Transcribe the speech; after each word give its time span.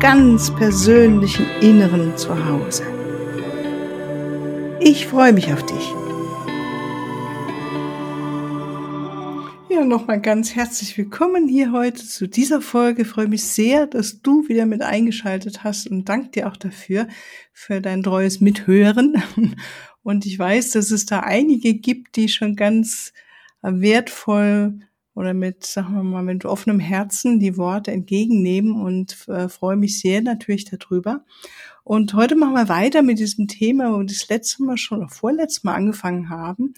ganz 0.00 0.54
persönlichen 0.54 1.46
Inneren 1.60 2.16
zu 2.16 2.46
Hause. 2.46 2.84
Ich 4.80 5.08
freue 5.08 5.32
mich 5.32 5.52
auf 5.52 5.66
dich. 5.66 5.92
Ja, 9.68 9.84
nochmal 9.84 10.20
ganz 10.20 10.54
herzlich 10.54 10.96
willkommen 10.96 11.48
hier 11.48 11.72
heute 11.72 12.06
zu 12.06 12.28
dieser 12.28 12.60
Folge. 12.60 13.02
Ich 13.02 13.08
freue 13.08 13.26
mich 13.26 13.42
sehr, 13.42 13.88
dass 13.88 14.22
du 14.22 14.48
wieder 14.48 14.66
mit 14.66 14.82
eingeschaltet 14.82 15.64
hast 15.64 15.88
und 15.88 16.08
danke 16.08 16.30
dir 16.30 16.48
auch 16.48 16.56
dafür, 16.56 17.08
für 17.52 17.80
dein 17.80 18.04
treues 18.04 18.40
Mithören. 18.40 19.20
Und 20.04 20.26
ich 20.26 20.38
weiß, 20.38 20.70
dass 20.70 20.92
es 20.92 21.06
da 21.06 21.20
einige 21.20 21.74
gibt, 21.74 22.14
die 22.14 22.28
schon 22.28 22.54
ganz 22.54 23.12
wertvoll 23.62 24.78
oder 25.18 25.34
mit, 25.34 25.66
sagen 25.66 25.94
wir 25.94 26.04
mal, 26.04 26.22
mit 26.22 26.44
offenem 26.44 26.78
Herzen 26.78 27.40
die 27.40 27.56
Worte 27.56 27.90
entgegennehmen 27.90 28.80
und 28.80 29.28
äh, 29.28 29.48
freue 29.48 29.74
mich 29.74 29.98
sehr 29.98 30.22
natürlich 30.22 30.64
darüber. 30.64 31.24
Und 31.82 32.14
heute 32.14 32.36
machen 32.36 32.54
wir 32.54 32.68
weiter 32.68 33.02
mit 33.02 33.18
diesem 33.18 33.48
Thema, 33.48 33.92
wo 33.92 33.98
wir 33.98 34.06
das 34.06 34.28
letzte 34.28 34.62
Mal 34.62 34.76
schon 34.76 34.98
oder 34.98 35.08
vorletztes 35.08 35.64
Mal 35.64 35.74
angefangen 35.74 36.30
haben, 36.30 36.74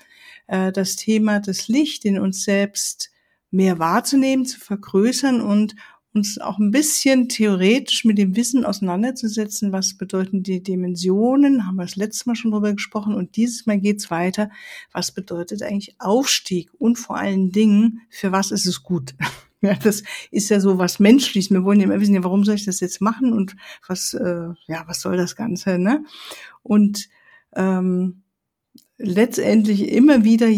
äh, 0.47 0.73
das 0.73 0.97
Thema 0.97 1.41
das 1.41 1.69
Licht 1.69 2.07
in 2.07 2.19
uns 2.19 2.43
selbst 2.43 3.11
mehr 3.51 3.79
wahrzunehmen, 3.79 4.47
zu 4.47 4.59
vergrößern 4.59 5.43
und 5.43 5.75
uns 6.13 6.41
auch 6.41 6.59
ein 6.59 6.71
bisschen 6.71 7.29
theoretisch 7.29 8.05
mit 8.05 8.19
dem 8.19 8.35
Wissen 8.35 8.65
auseinanderzusetzen, 8.65 9.73
was 9.73 9.95
bedeuten 9.97 10.43
die 10.43 10.63
Dimensionen, 10.63 11.67
haben 11.67 11.77
wir 11.77 11.85
das 11.85 11.97
letzte 11.97 12.29
Mal 12.29 12.35
schon 12.35 12.51
drüber 12.51 12.73
gesprochen 12.73 13.15
und 13.15 13.37
dieses 13.37 13.67
Mal 13.67 13.79
geht's 13.79 14.11
weiter, 14.11 14.51
was 14.93 15.13
bedeutet 15.13 15.63
eigentlich 15.63 15.95
Aufstieg 15.99 16.71
und 16.79 16.99
vor 16.99 17.17
allen 17.17 17.53
Dingen, 17.53 18.01
für 18.11 18.33
was 18.33 18.51
ist 18.51 18.67
es 18.67 18.83
gut? 18.83 19.15
Ja, 19.63 19.75
das 19.75 20.05
ist 20.31 20.49
ja 20.49 20.59
so 20.59 20.79
was 20.79 21.01
Menschliches. 21.01 21.51
Wir 21.51 21.65
wollen 21.65 21.81
ja 21.81 21.85
immer 21.85 22.01
wissen, 22.01 22.15
ja, 22.15 22.25
warum 22.25 22.45
soll 22.45 22.55
ich 22.55 22.65
das 22.65 22.81
jetzt 22.81 23.03
machen 23.03 23.35
und 23.35 23.57
was, 23.87 24.15
äh, 24.15 24.49
ja, 24.67 24.85
was 24.87 25.03
soll 25.03 25.19
das 25.19 25.37
Ganze, 25.37 25.79
ne? 25.79 26.03
Und 26.63 27.11
ähm, 27.55 28.23
letztendlich 28.97 29.89
immer 29.93 30.25
wieder 30.25 30.49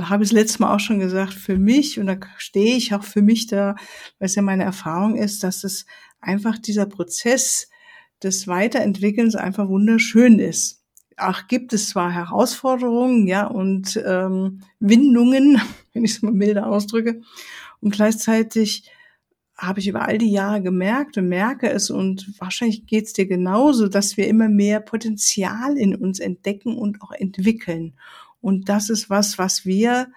habe 0.00 0.24
ich 0.24 0.30
das 0.30 0.34
letzte 0.34 0.62
Mal 0.62 0.74
auch 0.74 0.80
schon 0.80 0.98
gesagt, 0.98 1.34
für 1.34 1.58
mich, 1.58 1.98
und 2.00 2.06
da 2.06 2.16
stehe 2.38 2.76
ich 2.76 2.94
auch 2.94 3.04
für 3.04 3.22
mich 3.22 3.46
da, 3.46 3.76
weil 4.18 4.26
es 4.26 4.34
ja 4.34 4.42
meine 4.42 4.64
Erfahrung 4.64 5.16
ist, 5.16 5.44
dass 5.44 5.64
es 5.64 5.86
einfach 6.20 6.58
dieser 6.58 6.86
Prozess 6.86 7.68
des 8.22 8.48
Weiterentwickelns 8.48 9.36
einfach 9.36 9.68
wunderschön 9.68 10.38
ist. 10.38 10.82
Ach, 11.16 11.46
gibt 11.46 11.72
es 11.72 11.90
zwar 11.90 12.10
Herausforderungen, 12.10 13.26
ja, 13.26 13.46
und 13.46 14.02
ähm, 14.04 14.62
Windungen, 14.80 15.60
wenn 15.92 16.04
ich 16.04 16.12
es 16.12 16.22
mal 16.22 16.32
milder 16.32 16.66
ausdrücke, 16.66 17.20
und 17.80 17.92
gleichzeitig 17.92 18.90
habe 19.56 19.78
ich 19.78 19.88
über 19.88 20.02
all 20.02 20.18
die 20.18 20.32
Jahre 20.32 20.62
gemerkt 20.62 21.16
und 21.16 21.28
merke 21.28 21.70
es 21.70 21.90
und 21.90 22.32
wahrscheinlich 22.40 22.86
geht 22.86 23.04
es 23.04 23.12
dir 23.12 23.26
genauso, 23.26 23.88
dass 23.88 24.16
wir 24.16 24.26
immer 24.26 24.48
mehr 24.48 24.80
Potenzial 24.80 25.76
in 25.76 25.94
uns 25.94 26.18
entdecken 26.18 26.76
und 26.76 27.02
auch 27.02 27.12
entwickeln. 27.12 27.94
Und 28.44 28.68
das 28.68 28.90
ist 28.90 29.08
was, 29.08 29.38
was 29.38 29.64
wir 29.64 30.08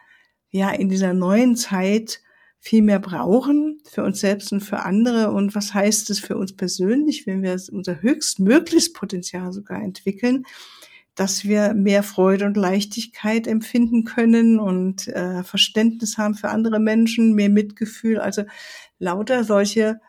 ja 0.50 0.70
in 0.70 0.90
dieser 0.90 1.14
neuen 1.14 1.56
Zeit 1.56 2.22
viel 2.60 2.82
mehr 2.82 3.00
brauchen 3.00 3.80
für 3.90 4.04
uns 4.04 4.20
selbst 4.20 4.52
und 4.52 4.60
für 4.60 4.80
andere. 4.80 5.32
Und 5.32 5.56
was 5.56 5.74
heißt 5.74 6.10
es 6.10 6.20
für 6.20 6.36
uns 6.36 6.54
persönlich, 6.54 7.26
wenn 7.26 7.42
wir 7.42 7.58
unser 7.72 8.02
höchstmögliches 8.02 8.92
Potenzial 8.92 9.54
sogar 9.54 9.82
entwickeln, 9.82 10.44
dass 11.16 11.46
wir 11.46 11.74
mehr 11.74 12.04
Freude 12.04 12.46
und 12.46 12.58
Leichtigkeit 12.58 13.48
empfinden 13.48 14.04
können 14.04 14.60
und 14.60 15.08
äh, 15.08 15.44
Verständnis 15.44 16.18
haben 16.18 16.36
für 16.36 16.50
andere 16.50 16.82
Menschen, 16.82 17.34
mehr 17.34 17.50
Mitgefühl. 17.50 18.20
Also 18.20 18.44
lauter 19.00 19.46
solche 19.46 20.02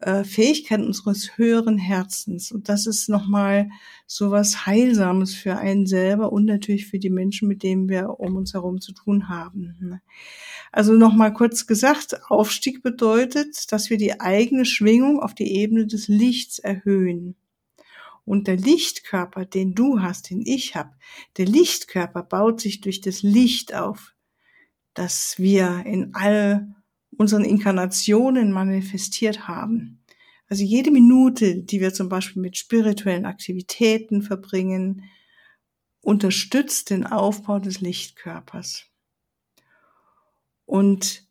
äh, 0.00 0.22
Fähigkeiten 0.22 0.84
unseres 0.84 1.36
höheren 1.36 1.78
Herzens. 1.78 2.52
Und 2.52 2.68
das 2.68 2.86
ist 2.86 3.08
nochmal 3.08 3.70
so 4.06 4.30
was 4.30 4.64
Heilsames 4.66 5.34
für 5.34 5.56
einen 5.56 5.86
selber 5.86 6.32
und 6.32 6.44
natürlich 6.44 6.86
für 6.86 6.98
die 6.98 7.10
Menschen, 7.10 7.48
mit 7.48 7.62
denen 7.62 7.88
wir 7.88 8.20
um 8.20 8.36
uns 8.36 8.54
herum 8.54 8.80
zu 8.80 8.92
tun 8.92 9.28
haben. 9.28 10.00
Also 10.70 10.92
nochmal 10.92 11.32
kurz 11.32 11.66
gesagt, 11.66 12.30
Aufstieg 12.30 12.82
bedeutet, 12.82 13.72
dass 13.72 13.90
wir 13.90 13.96
die 13.96 14.20
eigene 14.20 14.64
Schwingung 14.64 15.20
auf 15.20 15.34
die 15.34 15.56
Ebene 15.56 15.86
des 15.86 16.08
Lichts 16.08 16.58
erhöhen. 16.58 17.34
Und 18.24 18.46
der 18.46 18.56
Lichtkörper, 18.56 19.46
den 19.46 19.74
du 19.74 20.00
hast, 20.00 20.30
den 20.30 20.42
ich 20.44 20.76
habe, 20.76 20.90
der 21.38 21.46
Lichtkörper 21.46 22.22
baut 22.22 22.60
sich 22.60 22.82
durch 22.82 23.00
das 23.00 23.22
Licht 23.22 23.74
auf, 23.74 24.14
das 24.92 25.38
wir 25.38 25.84
in 25.86 26.14
all 26.14 26.74
unseren 27.18 27.44
Inkarnationen 27.44 28.52
manifestiert 28.52 29.48
haben. 29.48 30.02
Also 30.48 30.64
jede 30.64 30.90
Minute, 30.90 31.62
die 31.62 31.80
wir 31.80 31.92
zum 31.92 32.08
Beispiel 32.08 32.40
mit 32.40 32.56
spirituellen 32.56 33.26
Aktivitäten 33.26 34.22
verbringen, 34.22 35.04
unterstützt 36.00 36.90
den 36.90 37.04
Aufbau 37.04 37.58
des 37.58 37.80
Lichtkörpers. 37.80 38.86
Und 40.64 41.26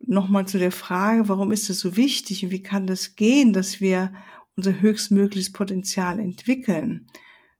nochmal 0.00 0.46
zu 0.46 0.58
der 0.58 0.72
Frage, 0.72 1.28
warum 1.28 1.52
ist 1.52 1.70
es 1.70 1.80
so 1.80 1.96
wichtig 1.96 2.44
und 2.44 2.50
wie 2.50 2.62
kann 2.62 2.86
das 2.86 3.14
gehen, 3.14 3.52
dass 3.52 3.80
wir 3.80 4.12
unser 4.56 4.80
höchstmögliches 4.80 5.52
Potenzial 5.52 6.18
entwickeln? 6.18 7.06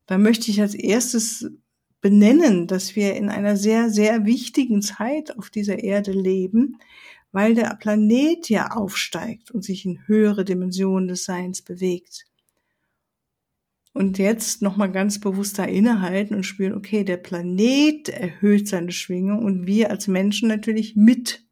Da 0.07 0.19
möchte 0.19 0.51
ich 0.51 0.61
als 0.61 0.75
erstes 0.75 1.51
benennen, 2.01 2.67
dass 2.67 2.97
wir 2.97 3.15
in 3.15 3.29
einer 3.29 3.57
sehr, 3.57 3.91
sehr 3.91 4.25
wichtigen 4.27 4.83
Zeit 4.83 5.39
auf 5.39 5.51
dieser 5.51 5.79
Erde 5.85 6.13
leben, 6.13 6.79
weil 7.33 7.55
der 7.55 7.77
Planet 7.81 8.49
ja 8.49 8.73
aufsteigt 8.73 9.51
und 9.51 9.63
sich 9.63 9.85
in 9.85 10.07
höhere 10.07 10.45
Dimensionen 10.45 11.09
des 11.09 11.25
Seins 11.25 11.63
bewegt. 11.63 12.27
Und 13.93 14.19
jetzt 14.19 14.63
nochmal 14.63 14.93
ganz 14.93 15.19
bewusst 15.19 15.59
da 15.59 15.65
innehalten 15.65 16.37
und 16.37 16.45
spüren, 16.45 16.75
okay, 16.75 17.05
der 17.05 17.17
Planet 17.17 18.09
erhöht 18.09 18.69
seine 18.69 18.93
Schwingung 18.93 19.45
und 19.45 19.67
wir 19.67 19.91
als 19.91 20.07
Menschen 20.07 20.49
natürlich 20.49 20.95
mit. 20.95 21.45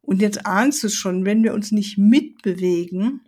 Und 0.00 0.22
jetzt 0.22 0.46
ahnst 0.46 0.82
du 0.82 0.86
es 0.86 0.94
schon, 0.94 1.24
wenn 1.24 1.42
wir 1.42 1.54
uns 1.54 1.72
nicht 1.72 1.98
mitbewegen, 1.98 3.22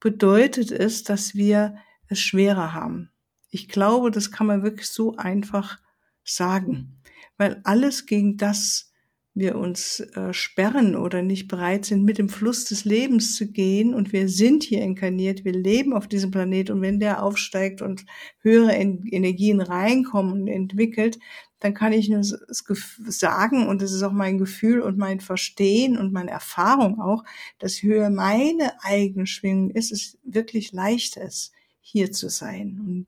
bedeutet 0.00 0.72
es, 0.72 1.04
dass 1.04 1.34
wir 1.34 1.76
es 2.08 2.20
schwerer 2.20 2.74
haben. 2.74 3.10
Ich 3.50 3.68
glaube, 3.68 4.10
das 4.10 4.32
kann 4.32 4.46
man 4.46 4.62
wirklich 4.62 4.88
so 4.88 5.16
einfach 5.16 5.78
sagen, 6.24 7.00
weil 7.36 7.60
alles 7.64 8.06
gegen 8.06 8.36
das 8.36 8.91
wir 9.34 9.56
uns 9.56 10.00
äh, 10.00 10.32
sperren 10.34 10.94
oder 10.94 11.22
nicht 11.22 11.48
bereit 11.48 11.86
sind, 11.86 12.04
mit 12.04 12.18
dem 12.18 12.28
Fluss 12.28 12.64
des 12.66 12.84
Lebens 12.84 13.34
zu 13.34 13.50
gehen. 13.50 13.94
Und 13.94 14.12
wir 14.12 14.28
sind 14.28 14.62
hier 14.62 14.82
inkarniert, 14.82 15.44
wir 15.44 15.52
leben 15.52 15.94
auf 15.94 16.06
diesem 16.06 16.30
Planet. 16.30 16.70
Und 16.70 16.82
wenn 16.82 17.00
der 17.00 17.22
aufsteigt 17.22 17.80
und 17.80 18.04
höhere 18.40 18.74
en 18.76 19.06
Energien 19.06 19.60
reinkommen 19.60 20.32
und 20.32 20.48
entwickelt, 20.48 21.18
dann 21.60 21.74
kann 21.74 21.92
ich 21.92 22.08
nur 22.08 22.24
sagen, 22.24 23.68
und 23.68 23.80
das 23.82 23.92
ist 23.92 24.02
auch 24.02 24.12
mein 24.12 24.36
Gefühl 24.36 24.80
und 24.80 24.98
mein 24.98 25.20
Verstehen 25.20 25.96
und 25.96 26.12
meine 26.12 26.30
Erfahrung 26.30 27.00
auch, 27.00 27.24
dass 27.58 27.82
höher 27.82 28.10
meine 28.10 28.72
eigene 28.82 29.26
Schwingung 29.26 29.70
ist, 29.70 29.92
es 29.92 30.18
wirklich 30.24 30.72
leichter 30.72 31.22
ist, 31.22 31.52
hier 31.80 32.10
zu 32.12 32.28
sein. 32.28 32.80
Und 32.84 33.06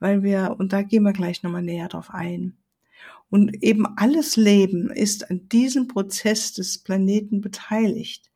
weil 0.00 0.22
wir, 0.22 0.56
und 0.58 0.72
da 0.72 0.82
gehen 0.82 1.02
wir 1.02 1.12
gleich 1.12 1.42
nochmal 1.42 1.62
näher 1.62 1.88
drauf 1.88 2.10
ein. 2.10 2.58
Und 3.30 3.62
eben 3.62 3.86
alles 3.96 4.36
Leben 4.36 4.90
ist 4.90 5.30
an 5.30 5.48
diesem 5.48 5.88
Prozess 5.88 6.52
des 6.52 6.78
Planeten 6.78 7.40
beteiligt. 7.40 8.30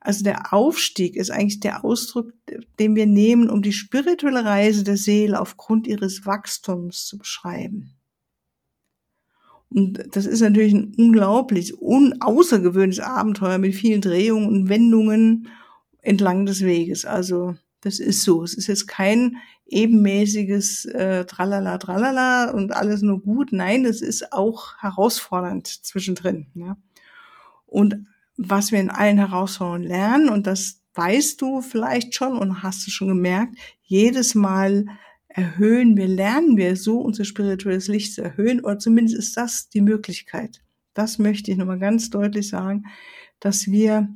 Also 0.00 0.24
der 0.24 0.52
Aufstieg 0.52 1.14
ist 1.16 1.30
eigentlich 1.30 1.60
der 1.60 1.84
Ausdruck, 1.84 2.32
den 2.80 2.96
wir 2.96 3.06
nehmen, 3.06 3.48
um 3.48 3.62
die 3.62 3.72
spirituelle 3.72 4.44
Reise 4.44 4.82
der 4.82 4.96
Seele 4.96 5.40
aufgrund 5.40 5.86
ihres 5.86 6.26
Wachstums 6.26 7.06
zu 7.06 7.18
beschreiben. 7.18 7.94
Und 9.68 10.04
das 10.14 10.26
ist 10.26 10.40
natürlich 10.40 10.74
ein 10.74 10.94
unglaublich, 10.98 11.78
unaußergewöhnliches 11.78 13.02
Abenteuer 13.02 13.58
mit 13.58 13.74
vielen 13.74 14.00
Drehungen 14.00 14.48
und 14.48 14.68
Wendungen 14.68 15.48
entlang 16.00 16.46
des 16.46 16.62
Weges. 16.62 17.04
Also 17.04 17.54
das 17.82 17.98
ist 17.98 18.22
so. 18.22 18.42
Es 18.42 18.54
ist 18.54 18.68
jetzt 18.68 18.88
kein 18.88 19.36
ebenmäßiges 19.66 20.86
äh, 20.86 21.24
Tralala, 21.26 21.78
Tralala 21.78 22.50
und 22.50 22.72
alles 22.72 23.02
nur 23.02 23.20
gut. 23.20 23.52
Nein, 23.52 23.84
es 23.84 24.00
ist 24.00 24.32
auch 24.32 24.78
herausfordernd 24.78 25.66
zwischendrin. 25.66 26.46
Ja. 26.54 26.76
Und 27.66 28.06
was 28.36 28.72
wir 28.72 28.80
in 28.80 28.90
allen 28.90 29.18
Herausforderungen 29.18 29.84
lernen, 29.84 30.28
und 30.28 30.46
das 30.46 30.80
weißt 30.94 31.40
du 31.40 31.60
vielleicht 31.60 32.14
schon 32.14 32.38
und 32.38 32.62
hast 32.62 32.86
es 32.86 32.92
schon 32.92 33.08
gemerkt, 33.08 33.56
jedes 33.82 34.34
Mal 34.34 34.86
erhöhen 35.28 35.96
wir, 35.96 36.06
lernen 36.06 36.56
wir 36.56 36.76
so 36.76 37.00
unser 37.00 37.24
spirituelles 37.24 37.88
Licht 37.88 38.14
zu 38.14 38.22
erhöhen 38.22 38.60
oder 38.60 38.78
zumindest 38.78 39.18
ist 39.18 39.36
das 39.36 39.70
die 39.70 39.80
Möglichkeit. 39.80 40.62
Das 40.94 41.18
möchte 41.18 41.50
ich 41.50 41.56
nochmal 41.56 41.78
ganz 41.78 42.10
deutlich 42.10 42.48
sagen, 42.48 42.84
dass 43.40 43.66
wir 43.66 44.12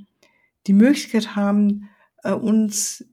die 0.66 0.74
Möglichkeit 0.74 1.34
haben, 1.34 1.88
äh, 2.22 2.32
uns 2.32 3.04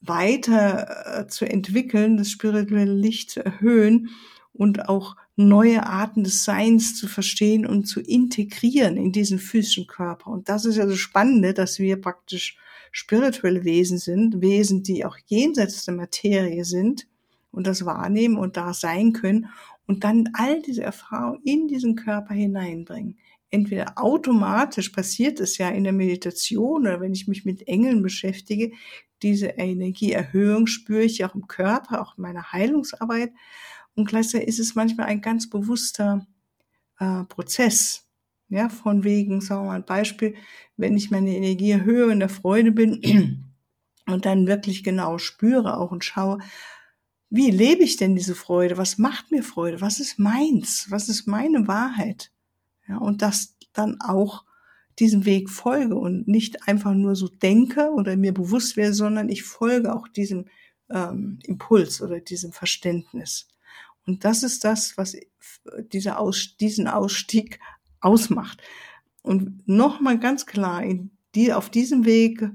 weiter 0.00 1.20
äh, 1.20 1.26
zu 1.26 1.44
entwickeln, 1.44 2.16
das 2.16 2.30
spirituelle 2.30 2.92
Licht 2.92 3.30
zu 3.30 3.44
erhöhen 3.44 4.10
und 4.52 4.88
auch 4.88 5.16
neue 5.36 5.86
Arten 5.86 6.24
des 6.24 6.44
Seins 6.44 6.96
zu 6.96 7.08
verstehen 7.08 7.66
und 7.66 7.84
zu 7.84 8.00
integrieren 8.00 8.96
in 8.96 9.12
diesen 9.12 9.38
physischen 9.38 9.86
Körper. 9.86 10.30
Und 10.30 10.48
das 10.48 10.64
ist 10.64 10.76
ja 10.76 10.86
das 10.86 10.98
Spannende, 10.98 11.54
dass 11.54 11.78
wir 11.78 12.00
praktisch 12.00 12.58
spirituelle 12.92 13.64
Wesen 13.64 13.98
sind, 13.98 14.40
Wesen, 14.40 14.82
die 14.82 15.04
auch 15.04 15.16
jenseits 15.26 15.84
der 15.84 15.94
Materie 15.94 16.64
sind 16.64 17.06
und 17.52 17.66
das 17.66 17.84
wahrnehmen 17.84 18.36
und 18.36 18.56
da 18.56 18.74
sein 18.74 19.12
können 19.12 19.48
und 19.86 20.04
dann 20.04 20.30
all 20.34 20.60
diese 20.62 20.82
Erfahrungen 20.82 21.40
in 21.44 21.68
diesen 21.68 21.96
Körper 21.96 22.34
hineinbringen. 22.34 23.18
Entweder 23.50 23.94
automatisch 23.96 24.90
passiert 24.90 25.40
es 25.40 25.58
ja 25.58 25.68
in 25.70 25.82
der 25.82 25.92
Meditation 25.92 26.82
oder 26.82 27.00
wenn 27.00 27.12
ich 27.12 27.26
mich 27.26 27.44
mit 27.44 27.66
Engeln 27.66 28.00
beschäftige, 28.02 28.70
diese 29.22 29.48
Energieerhöhung 29.48 30.66
spüre 30.66 31.02
ich 31.02 31.24
auch 31.24 31.34
im 31.34 31.46
Körper, 31.46 32.00
auch 32.00 32.16
in 32.16 32.22
meiner 32.22 32.52
Heilungsarbeit. 32.52 33.32
Und 33.94 34.06
gleichzeitig 34.06 34.48
ist 34.48 34.58
es 34.58 34.74
manchmal 34.74 35.06
ein 35.06 35.20
ganz 35.20 35.50
bewusster 35.50 36.26
äh, 36.98 37.24
Prozess. 37.24 38.06
Ja, 38.48 38.68
von 38.68 39.04
wegen, 39.04 39.40
sagen 39.40 39.62
wir 39.62 39.68
mal 39.68 39.76
ein 39.76 39.84
Beispiel, 39.84 40.34
wenn 40.76 40.96
ich 40.96 41.10
meine 41.10 41.36
Energie 41.36 41.70
erhöhe 41.70 42.10
und 42.10 42.18
der 42.18 42.28
Freude 42.28 42.72
bin 42.72 43.52
und 44.06 44.26
dann 44.26 44.46
wirklich 44.46 44.82
genau 44.82 45.18
spüre 45.18 45.76
auch 45.76 45.92
und 45.92 46.04
schaue, 46.04 46.38
wie 47.28 47.52
lebe 47.52 47.84
ich 47.84 47.96
denn 47.96 48.16
diese 48.16 48.34
Freude? 48.34 48.76
Was 48.76 48.98
macht 48.98 49.30
mir 49.30 49.44
Freude? 49.44 49.80
Was 49.80 50.00
ist 50.00 50.18
meins? 50.18 50.86
Was 50.90 51.08
ist 51.08 51.28
meine 51.28 51.68
Wahrheit? 51.68 52.32
Ja, 52.88 52.98
und 52.98 53.22
das 53.22 53.56
dann 53.72 54.00
auch 54.00 54.44
diesem 55.00 55.24
Weg 55.24 55.50
folge 55.50 55.96
und 55.96 56.28
nicht 56.28 56.68
einfach 56.68 56.94
nur 56.94 57.16
so 57.16 57.28
denke 57.28 57.90
oder 57.90 58.16
mir 58.16 58.32
bewusst 58.32 58.76
werde, 58.76 58.94
sondern 58.94 59.28
ich 59.28 59.42
folge 59.42 59.94
auch 59.94 60.06
diesem 60.06 60.46
ähm, 60.90 61.38
Impuls 61.44 62.02
oder 62.02 62.20
diesem 62.20 62.52
Verständnis. 62.52 63.48
Und 64.06 64.24
das 64.24 64.42
ist 64.42 64.64
das, 64.64 64.96
was 64.96 65.16
dieser 65.92 66.18
Aus, 66.18 66.56
diesen 66.58 66.86
Ausstieg 66.86 67.58
ausmacht. 68.00 68.62
Und 69.22 69.66
nochmal 69.66 70.18
ganz 70.18 70.46
klar, 70.46 70.82
die, 71.34 71.52
auf 71.52 71.70
diesem 71.70 72.04
Weg 72.04 72.48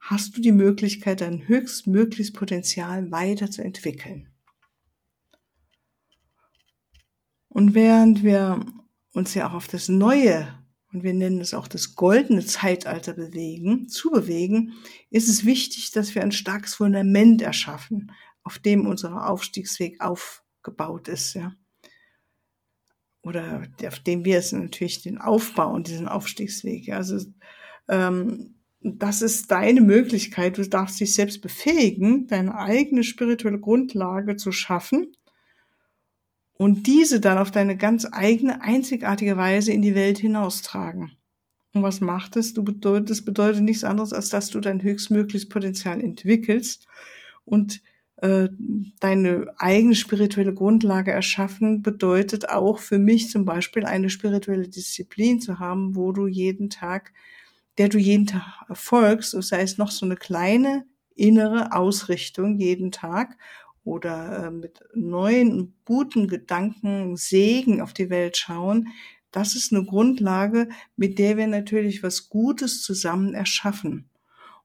hast 0.00 0.36
du 0.36 0.40
die 0.40 0.52
Möglichkeit, 0.52 1.20
dein 1.20 1.48
höchstmögliches 1.48 2.32
Potenzial 2.32 3.10
weiterzuentwickeln. 3.10 4.28
Und 7.48 7.74
während 7.74 8.22
wir 8.22 8.64
uns 9.12 9.34
ja 9.34 9.48
auch 9.48 9.54
auf 9.54 9.66
das 9.66 9.88
Neue, 9.88 10.46
und 10.92 11.02
wir 11.02 11.14
nennen 11.14 11.40
es 11.40 11.54
auch 11.54 11.68
das 11.68 11.94
goldene 11.94 12.44
Zeitalter 12.44 13.12
bewegen, 13.12 13.88
zu 13.88 14.10
bewegen, 14.10 14.74
ist 15.10 15.28
es 15.28 15.44
wichtig, 15.44 15.90
dass 15.90 16.14
wir 16.14 16.22
ein 16.22 16.32
starkes 16.32 16.74
Fundament 16.74 17.42
erschaffen, 17.42 18.12
auf 18.42 18.58
dem 18.58 18.86
unser 18.86 19.28
Aufstiegsweg 19.28 20.00
aufgebaut 20.00 21.08
ist, 21.08 21.34
ja. 21.34 21.52
Oder 23.22 23.62
auf 23.84 23.98
dem 23.98 24.24
wir 24.24 24.38
es 24.38 24.52
natürlich 24.52 25.02
den 25.02 25.18
Aufbau 25.18 25.72
und 25.72 25.88
diesen 25.88 26.06
Aufstiegsweg. 26.06 26.86
Ja. 26.86 26.98
Also 26.98 27.18
ähm, 27.88 28.54
das 28.80 29.20
ist 29.20 29.50
deine 29.50 29.80
Möglichkeit. 29.80 30.58
Du 30.58 30.68
darfst 30.68 31.00
dich 31.00 31.12
selbst 31.12 31.40
befähigen, 31.40 32.28
deine 32.28 32.56
eigene 32.56 33.02
spirituelle 33.02 33.58
Grundlage 33.58 34.36
zu 34.36 34.52
schaffen 34.52 35.12
und 36.58 36.86
diese 36.86 37.20
dann 37.20 37.38
auf 37.38 37.50
deine 37.50 37.76
ganz 37.76 38.06
eigene, 38.10 38.62
einzigartige 38.62 39.36
Weise 39.36 39.72
in 39.72 39.82
die 39.82 39.94
Welt 39.94 40.18
hinaustragen. 40.18 41.12
Und 41.74 41.82
was 41.82 42.00
macht 42.00 42.36
es? 42.36 42.54
Du 42.54 42.64
bedeutet, 42.64 43.10
das 43.10 43.24
bedeutet 43.24 43.62
nichts 43.62 43.84
anderes, 43.84 44.12
als 44.12 44.30
dass 44.30 44.48
du 44.48 44.60
dein 44.60 44.82
höchstmögliches 44.82 45.48
Potenzial 45.48 46.00
entwickelst 46.00 46.86
und 47.44 47.82
äh, 48.16 48.48
deine 49.00 49.46
eigene 49.58 49.94
spirituelle 49.94 50.54
Grundlage 50.54 51.10
erschaffen 51.10 51.82
bedeutet 51.82 52.48
auch 52.48 52.78
für 52.78 52.98
mich 52.98 53.28
zum 53.28 53.44
Beispiel 53.44 53.84
eine 53.84 54.08
spirituelle 54.08 54.68
Disziplin 54.68 55.40
zu 55.40 55.58
haben, 55.58 55.96
wo 55.96 56.12
du 56.12 56.26
jeden 56.26 56.70
Tag 56.70 57.12
der 57.78 57.88
du 57.88 57.98
jeden 57.98 58.26
Tag 58.26 58.42
erfolgst, 58.68 59.30
sei 59.42 59.62
es 59.62 59.78
noch 59.78 59.90
so 59.90 60.06
eine 60.06 60.16
kleine 60.16 60.86
innere 61.14 61.72
Ausrichtung 61.72 62.58
jeden 62.58 62.90
Tag 62.90 63.36
oder 63.86 64.46
äh, 64.46 64.50
mit 64.50 64.80
neuen 64.94 65.74
guten 65.84 66.28
Gedanken, 66.28 67.16
Segen 67.16 67.80
auf 67.80 67.92
die 67.92 68.10
Welt 68.10 68.36
schauen, 68.36 68.88
das 69.30 69.54
ist 69.54 69.72
eine 69.72 69.84
Grundlage, 69.84 70.68
mit 70.96 71.18
der 71.18 71.36
wir 71.36 71.46
natürlich 71.46 72.02
was 72.02 72.28
Gutes 72.28 72.82
zusammen 72.82 73.34
erschaffen. 73.34 74.10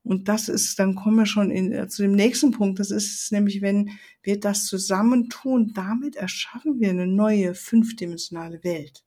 Und 0.04 0.28
das 0.28 0.50
ist, 0.50 0.80
dann 0.80 0.96
kommen 0.96 1.18
wir 1.18 1.26
schon 1.26 1.52
in, 1.52 1.72
äh, 1.72 1.88
zu 1.88 2.02
dem 2.02 2.14
nächsten 2.14 2.52
Punkt. 2.52 2.80
Das 2.80 2.90
ist 2.90 3.32
nämlich, 3.32 3.62
wenn 3.62 3.92
wir 4.24 4.40
das 4.40 4.66
zusammen 4.66 5.30
tun, 5.30 5.72
damit 5.76 6.16
erschaffen 6.16 6.80
wir 6.80 6.90
eine 6.90 7.06
neue 7.06 7.54
fünfdimensionale 7.54 8.64
Welt 8.64 9.04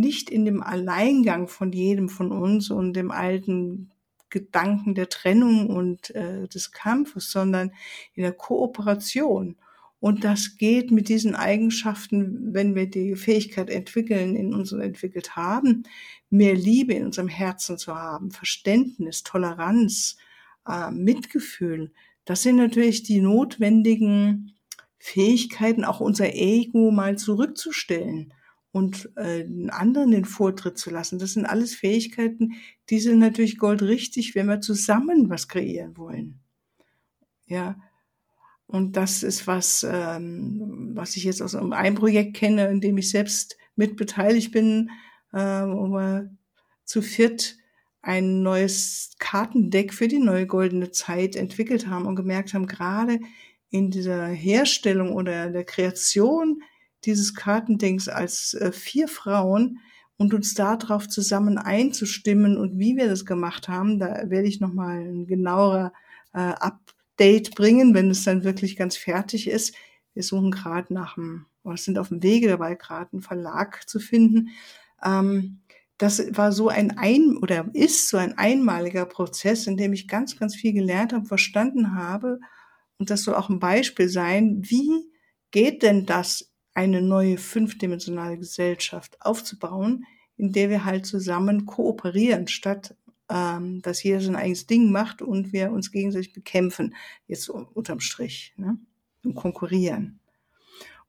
nicht 0.00 0.30
in 0.30 0.46
dem 0.46 0.62
Alleingang 0.62 1.46
von 1.46 1.72
jedem 1.72 2.08
von 2.08 2.32
uns 2.32 2.70
und 2.70 2.94
dem 2.94 3.10
alten 3.10 3.89
Gedanken 4.30 4.94
der 4.94 5.08
Trennung 5.08 5.68
und 5.68 6.14
äh, 6.14 6.48
des 6.48 6.72
Kampfes, 6.72 7.30
sondern 7.30 7.72
in 8.14 8.22
der 8.22 8.32
Kooperation. 8.32 9.56
Und 10.00 10.24
das 10.24 10.56
geht 10.56 10.90
mit 10.90 11.08
diesen 11.08 11.34
Eigenschaften, 11.34 12.54
wenn 12.54 12.74
wir 12.74 12.88
die 12.88 13.16
Fähigkeit 13.16 13.68
entwickeln, 13.68 14.34
in 14.34 14.54
uns 14.54 14.72
entwickelt 14.72 15.36
haben, 15.36 15.82
mehr 16.30 16.54
Liebe 16.54 16.94
in 16.94 17.04
unserem 17.04 17.28
Herzen 17.28 17.76
zu 17.76 17.94
haben, 17.94 18.30
Verständnis, 18.30 19.22
Toleranz, 19.22 20.16
äh, 20.66 20.90
Mitgefühl. 20.90 21.92
Das 22.24 22.42
sind 22.42 22.56
natürlich 22.56 23.02
die 23.02 23.20
notwendigen 23.20 24.54
Fähigkeiten, 24.98 25.84
auch 25.84 26.00
unser 26.00 26.34
Ego 26.34 26.90
mal 26.90 27.18
zurückzustellen 27.18 28.32
und 28.72 29.10
äh, 29.16 29.46
anderen 29.68 30.12
den 30.12 30.24
Vortritt 30.24 30.78
zu 30.78 30.90
lassen. 30.90 31.18
Das 31.18 31.32
sind 31.32 31.46
alles 31.46 31.74
Fähigkeiten, 31.74 32.54
die 32.88 33.00
sind 33.00 33.18
natürlich 33.18 33.58
goldrichtig, 33.58 34.34
wenn 34.34 34.46
wir 34.46 34.60
zusammen 34.60 35.28
was 35.28 35.48
kreieren 35.48 35.96
wollen. 35.96 36.40
Ja, 37.46 37.76
und 38.66 38.96
das 38.96 39.24
ist 39.24 39.48
was, 39.48 39.84
ähm, 39.88 40.92
was 40.94 41.16
ich 41.16 41.24
jetzt 41.24 41.42
aus 41.42 41.56
einem 41.56 41.94
Projekt 41.96 42.36
kenne, 42.36 42.68
in 42.68 42.80
dem 42.80 42.98
ich 42.98 43.10
selbst 43.10 43.56
mit 43.74 43.96
beteiligt 43.96 44.52
bin, 44.52 44.90
äh, 45.32 45.38
wo 45.38 45.88
wir 45.88 46.30
zu 46.84 47.02
viert 47.02 47.56
ein 48.02 48.42
neues 48.42 49.16
Kartendeck 49.18 49.92
für 49.92 50.08
die 50.08 50.20
neue 50.20 50.46
goldene 50.46 50.90
Zeit 50.92 51.36
entwickelt 51.36 51.88
haben 51.88 52.06
und 52.06 52.16
gemerkt 52.16 52.54
haben, 52.54 52.66
gerade 52.66 53.18
in 53.70 53.90
dieser 53.90 54.26
Herstellung 54.26 55.12
oder 55.12 55.50
der 55.50 55.64
Kreation 55.64 56.62
dieses 57.04 57.34
Kartendings 57.34 58.08
als 58.08 58.54
äh, 58.54 58.72
vier 58.72 59.08
Frauen 59.08 59.78
und 60.16 60.34
uns 60.34 60.54
darauf 60.54 61.08
zusammen 61.08 61.56
einzustimmen 61.56 62.58
und 62.58 62.78
wie 62.78 62.96
wir 62.96 63.08
das 63.08 63.24
gemacht 63.24 63.68
haben, 63.68 63.98
da 63.98 64.28
werde 64.28 64.48
ich 64.48 64.60
nochmal 64.60 64.98
ein 65.00 65.26
genauerer 65.26 65.92
äh, 66.34 66.38
Update 66.38 67.54
bringen, 67.54 67.94
wenn 67.94 68.10
es 68.10 68.24
dann 68.24 68.44
wirklich 68.44 68.76
ganz 68.76 68.96
fertig 68.96 69.48
ist. 69.48 69.74
Wir 70.14 70.22
suchen 70.22 70.50
gerade 70.50 70.92
nach 70.92 71.16
einem, 71.16 71.46
oder 71.62 71.76
sind 71.76 71.98
auf 71.98 72.08
dem 72.08 72.22
Wege 72.22 72.48
dabei, 72.48 72.74
gerade 72.74 73.12
einen 73.12 73.22
Verlag 73.22 73.88
zu 73.88 73.98
finden. 73.98 74.50
Ähm, 75.02 75.60
das 75.96 76.22
war 76.36 76.52
so 76.52 76.68
ein 76.68 76.96
ein 76.96 77.36
oder 77.36 77.68
ist 77.74 78.08
so 78.08 78.16
ein 78.16 78.36
einmaliger 78.38 79.04
Prozess, 79.04 79.66
in 79.66 79.76
dem 79.76 79.92
ich 79.92 80.08
ganz, 80.08 80.38
ganz 80.38 80.56
viel 80.56 80.72
gelernt 80.72 81.12
habe, 81.12 81.26
verstanden 81.26 81.94
habe. 81.94 82.40
Und 82.98 83.10
das 83.10 83.22
soll 83.22 83.34
auch 83.34 83.48
ein 83.50 83.60
Beispiel 83.60 84.08
sein, 84.08 84.62
wie 84.64 85.10
geht 85.50 85.82
denn 85.82 86.06
das 86.06 86.49
eine 86.74 87.02
neue 87.02 87.38
fünfdimensionale 87.38 88.38
Gesellschaft 88.38 89.20
aufzubauen, 89.20 90.04
in 90.36 90.52
der 90.52 90.70
wir 90.70 90.84
halt 90.84 91.06
zusammen 91.06 91.66
kooperieren, 91.66 92.48
statt 92.48 92.96
ähm, 93.28 93.80
dass 93.82 94.02
jeder 94.02 94.20
sein 94.20 94.36
eigenes 94.36 94.66
Ding 94.66 94.90
macht 94.90 95.22
und 95.22 95.52
wir 95.52 95.70
uns 95.72 95.92
gegenseitig 95.92 96.32
bekämpfen, 96.32 96.94
jetzt 97.26 97.48
unterm 97.48 98.00
Strich, 98.00 98.54
ne? 98.56 98.78
und 99.24 99.34
konkurrieren. 99.34 100.20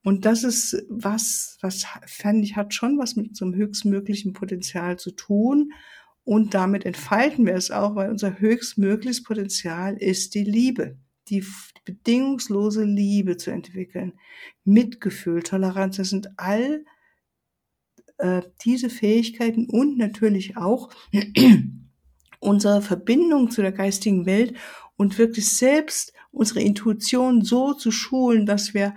Und 0.03 0.25
das 0.25 0.43
ist 0.43 0.83
was, 0.89 1.57
was 1.61 1.85
fand 2.07 2.43
ich, 2.43 2.55
hat 2.55 2.73
schon 2.73 2.97
was 2.97 3.15
mit 3.15 3.29
unserem 3.29 3.53
höchstmöglichen 3.53 4.33
Potenzial 4.33 4.97
zu 4.97 5.11
tun. 5.11 5.73
Und 6.23 6.53
damit 6.53 6.85
entfalten 6.85 7.45
wir 7.45 7.53
es 7.53 7.71
auch, 7.71 7.95
weil 7.95 8.09
unser 8.09 8.39
höchstmögliches 8.39 9.23
Potenzial 9.23 9.95
ist 9.97 10.33
die 10.33 10.43
Liebe 10.43 10.97
die 11.31 11.43
bedingungslose 11.85 12.83
Liebe 12.83 13.37
zu 13.37 13.49
entwickeln, 13.51 14.13
Mitgefühl, 14.63 15.41
Toleranz, 15.41 15.97
das 15.97 16.09
sind 16.09 16.29
all 16.37 16.85
äh, 18.17 18.41
diese 18.63 18.89
Fähigkeiten 18.89 19.67
und 19.69 19.97
natürlich 19.97 20.57
auch 20.57 20.89
unsere 22.39 22.81
Verbindung 22.81 23.49
zu 23.49 23.61
der 23.61 23.71
geistigen 23.71 24.25
Welt 24.25 24.55
und 24.97 25.17
wirklich 25.17 25.49
selbst 25.49 26.13
unsere 26.31 26.61
Intuition 26.61 27.43
so 27.43 27.73
zu 27.73 27.91
schulen, 27.91 28.45
dass 28.45 28.73
wir 28.73 28.93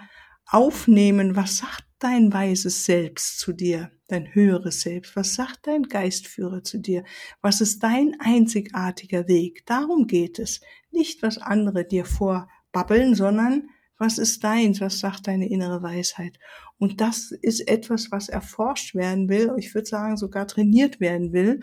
aufnehmen, 0.47 1.37
was 1.37 1.59
sagt 1.59 1.85
dein 1.99 2.33
weises 2.33 2.85
Selbst 2.85 3.39
zu 3.39 3.53
dir, 3.53 3.91
dein 4.09 4.35
höheres 4.35 4.83
Selbst, 4.83 5.17
was 5.17 5.35
sagt 5.35 5.67
dein 5.67 5.85
Geistführer 5.85 6.63
zu 6.63 6.79
dir, 6.79 7.05
was 7.41 7.61
ist 7.61 7.83
dein 7.83 8.17
einzigartiger 8.19 9.27
Weg. 9.27 9.65
Darum 9.67 10.07
geht 10.07 10.39
es, 10.39 10.61
nicht 10.91 11.23
was 11.23 11.39
andere 11.39 11.85
dir 11.85 12.05
vorbabbeln, 12.05 13.15
sondern 13.15 13.69
was 13.99 14.19
ist 14.19 14.43
deins, 14.45 14.81
was 14.81 14.99
sagt 14.99 15.29
deine 15.29 15.49
innere 15.49 15.83
Weisheit. 15.83 16.39
Und 16.79 17.01
das 17.01 17.31
ist 17.31 17.61
etwas, 17.69 18.11
was 18.11 18.29
erforscht 18.29 18.95
werden 18.95 19.29
will, 19.29 19.53
ich 19.57 19.75
würde 19.75 19.87
sagen 19.87 20.17
sogar 20.17 20.47
trainiert 20.47 21.01
werden 21.01 21.33
will. 21.33 21.61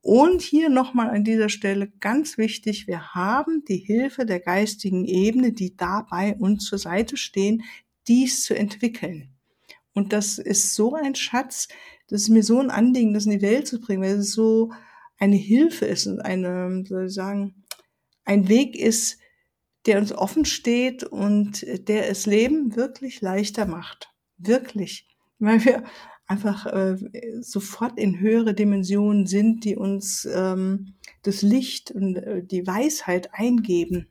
Und 0.00 0.42
hier 0.42 0.68
nochmal 0.68 1.10
an 1.10 1.22
dieser 1.22 1.48
Stelle 1.48 1.88
ganz 2.00 2.36
wichtig, 2.36 2.88
wir 2.88 3.14
haben 3.14 3.64
die 3.68 3.76
Hilfe 3.76 4.26
der 4.26 4.40
geistigen 4.40 5.04
Ebene, 5.04 5.52
die 5.52 5.76
dabei 5.76 6.34
uns 6.34 6.64
zur 6.64 6.78
Seite 6.78 7.16
stehen, 7.16 7.62
dies 8.08 8.44
zu 8.44 8.54
entwickeln. 8.54 9.30
Und 9.94 10.12
das 10.12 10.38
ist 10.38 10.74
so 10.74 10.94
ein 10.94 11.14
Schatz, 11.14 11.68
das 12.08 12.22
ist 12.22 12.28
mir 12.28 12.42
so 12.42 12.58
ein 12.58 12.70
Anliegen, 12.70 13.14
das 13.14 13.26
in 13.26 13.32
die 13.32 13.42
Welt 13.42 13.66
zu 13.66 13.80
bringen, 13.80 14.02
weil 14.02 14.18
es 14.18 14.32
so 14.32 14.72
eine 15.18 15.36
Hilfe 15.36 15.86
ist 15.86 16.06
und 16.06 16.20
eine, 16.20 16.84
soll 16.86 17.06
ich 17.06 17.14
sagen, 17.14 17.64
ein 18.24 18.48
Weg 18.48 18.76
ist, 18.76 19.18
der 19.86 19.98
uns 19.98 20.12
offen 20.12 20.44
steht 20.44 21.04
und 21.04 21.64
der 21.88 22.08
es 22.08 22.26
Leben 22.26 22.76
wirklich 22.76 23.20
leichter 23.20 23.66
macht. 23.66 24.12
Wirklich. 24.38 25.08
Weil 25.38 25.64
wir 25.64 25.84
einfach 26.26 26.66
äh, 26.66 26.96
sofort 27.40 27.98
in 27.98 28.20
höhere 28.20 28.54
Dimensionen 28.54 29.26
sind, 29.26 29.64
die 29.64 29.76
uns 29.76 30.24
ähm, 30.24 30.94
das 31.22 31.42
Licht 31.42 31.90
und 31.90 32.16
äh, 32.16 32.42
die 32.42 32.66
Weisheit 32.66 33.30
eingeben. 33.32 34.08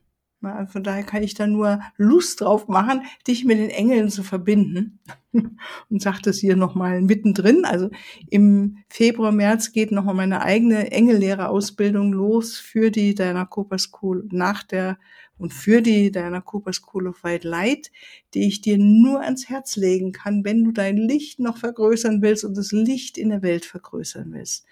Von 0.68 0.82
daher 0.82 1.04
kann 1.04 1.22
ich 1.22 1.34
da 1.34 1.46
nur 1.46 1.80
Lust 1.96 2.40
drauf 2.40 2.66
machen, 2.66 3.02
dich 3.28 3.44
mit 3.44 3.58
den 3.58 3.70
Engeln 3.70 4.10
zu 4.10 4.22
verbinden. 4.24 4.98
Und 5.88 6.02
sagt 6.02 6.26
es 6.26 6.40
hier 6.40 6.56
nochmal 6.56 7.00
mittendrin. 7.00 7.64
Also 7.64 7.90
im 8.28 8.78
Februar, 8.88 9.32
März 9.32 9.72
geht 9.72 9.92
nochmal 9.92 10.14
meine 10.14 10.42
eigene 10.42 10.90
Engellehrerausbildung 10.90 12.12
los 12.12 12.58
für 12.58 12.90
die 12.90 13.14
Diana 13.14 13.44
Cooper 13.44 13.78
School 13.78 14.28
nach 14.30 14.62
der 14.62 14.98
und 15.38 15.52
für 15.52 15.82
die 15.82 16.10
Diana 16.10 16.40
Cooper 16.40 16.72
School 16.72 17.08
of 17.08 17.24
White 17.24 17.48
Light, 17.48 17.90
die 18.34 18.46
ich 18.46 18.60
dir 18.60 18.78
nur 18.78 19.22
ans 19.22 19.48
Herz 19.48 19.76
legen 19.76 20.12
kann, 20.12 20.44
wenn 20.44 20.62
du 20.62 20.70
dein 20.70 20.96
Licht 20.96 21.40
noch 21.40 21.56
vergrößern 21.56 22.22
willst 22.22 22.44
und 22.44 22.56
das 22.56 22.70
Licht 22.70 23.18
in 23.18 23.30
der 23.30 23.42
Welt 23.42 23.64
vergrößern 23.64 24.32
willst. 24.32 24.64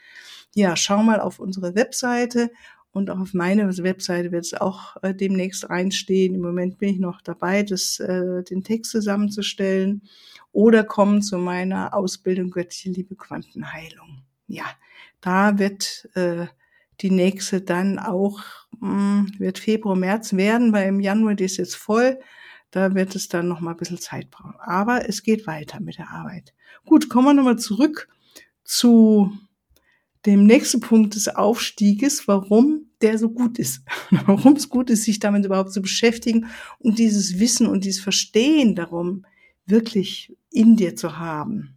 Ja, 0.55 0.77
schau 0.77 1.03
mal 1.03 1.21
auf 1.21 1.39
unsere 1.41 1.75
Webseite 1.75 2.51
und 2.93 3.09
auch 3.11 3.21
auf 3.21 3.35
meine 3.35 3.69
Webseite 3.69 4.33
wird 4.33 4.45
es 4.45 4.55
auch 4.55 4.97
äh, 5.03 5.15
demnächst 5.15 5.71
reinstehen. 5.71 6.35
Im 6.35 6.41
Moment 6.41 6.79
bin 6.79 6.89
ich 6.89 6.99
noch 6.99 7.21
dabei, 7.21 7.63
das, 7.63 8.01
äh, 8.01 8.43
den 8.43 8.65
Text 8.65 8.91
zusammenzustellen. 8.91 10.03
Oder 10.53 10.83
kommen 10.83 11.23
zu 11.23 11.39
meiner 11.39 11.95
Ausbildung 11.95 12.51
Göttliche 12.51 12.91
Liebe 12.91 13.15
Quantenheilung. 13.15 14.23
Ja, 14.49 14.65
da 15.21 15.59
wird 15.59 16.09
äh, 16.15 16.47
die 17.01 17.13
nächste 17.13 17.61
dann 17.61 18.01
auch, 18.01 18.41
mh, 18.81 18.89
hm, 18.89 19.33
wird 19.39 19.61
Februar, 19.61 19.95
März 19.95 20.33
werden, 20.33 20.73
weil 20.73 20.89
im 20.89 20.99
Januar 21.01 21.37
die 21.37 21.45
ist 21.45 21.59
jetzt 21.59 21.77
voll. 21.77 22.19
Da 22.73 22.95
wird 22.95 23.15
es 23.15 23.29
dann 23.29 23.49
noch 23.49 23.61
mal 23.61 23.73
ein 23.73 23.77
bisschen 23.77 23.99
Zeit 23.99 24.31
brauchen. 24.31 24.55
Aber 24.59 25.09
es 25.09 25.23
geht 25.23 25.47
weiter 25.47 25.81
mit 25.81 25.99
der 25.99 26.11
Arbeit. 26.11 26.55
Gut, 26.85 27.09
kommen 27.09 27.29
wir 27.29 27.35
nochmal 27.35 27.59
zurück 27.59 28.09
zu 28.65 29.33
dem 30.27 30.45
nächsten 30.45 30.81
Punkt 30.81 31.15
des 31.15 31.29
Aufstieges, 31.29 32.29
warum 32.29 32.91
der 33.01 33.19
so 33.19 33.31
gut 33.31 33.59
ist. 33.59 33.83
warum 34.27 34.55
es 34.55 34.69
gut 34.69 34.91
ist, 34.91 35.05
sich 35.05 35.19
damit 35.19 35.45
überhaupt 35.45 35.73
zu 35.73 35.81
beschäftigen 35.81 36.47
und 36.79 36.99
dieses 36.99 37.39
Wissen 37.39 37.67
und 37.67 37.85
dieses 37.85 38.03
Verstehen 38.03 38.75
darum 38.75 39.25
wirklich 39.67 40.37
in 40.51 40.77
dir 40.77 40.97
zu 40.97 41.19
haben. 41.19 41.77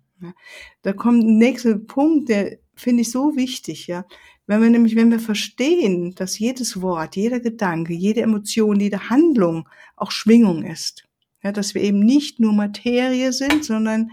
Da 0.81 0.93
kommt 0.93 1.23
ein 1.23 1.37
nächster 1.37 1.77
Punkt, 1.77 2.29
der 2.29 2.57
finde 2.75 3.01
ich 3.01 3.11
so 3.11 3.35
wichtig, 3.35 3.87
ja. 3.87 4.05
Wenn 4.45 4.61
wir 4.61 4.69
nämlich, 4.69 4.95
wenn 4.95 5.11
wir 5.11 5.19
verstehen, 5.19 6.15
dass 6.15 6.37
jedes 6.37 6.81
Wort, 6.81 7.15
jeder 7.15 7.39
Gedanke, 7.39 7.93
jede 7.93 8.21
Emotion, 8.21 8.79
jede 8.79 9.09
Handlung 9.09 9.69
auch 9.95 10.11
Schwingung 10.11 10.63
ist, 10.63 11.07
ja, 11.43 11.51
dass 11.53 11.75
wir 11.75 11.81
eben 11.81 11.99
nicht 11.99 12.39
nur 12.39 12.51
Materie 12.51 13.31
sind, 13.31 13.63
sondern 13.63 14.11